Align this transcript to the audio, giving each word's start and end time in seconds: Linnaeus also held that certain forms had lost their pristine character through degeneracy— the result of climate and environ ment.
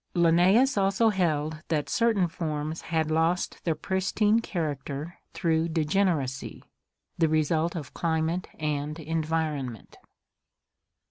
Linnaeus 0.15 0.79
also 0.79 1.09
held 1.09 1.61
that 1.67 1.87
certain 1.87 2.27
forms 2.27 2.81
had 2.81 3.11
lost 3.11 3.63
their 3.65 3.75
pristine 3.75 4.39
character 4.39 5.19
through 5.35 5.69
degeneracy— 5.69 6.63
the 7.19 7.29
result 7.29 7.75
of 7.75 7.93
climate 7.93 8.47
and 8.57 8.97
environ 8.99 9.71
ment. 9.71 9.97